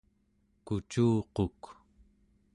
[0.65, 1.61] kucuquk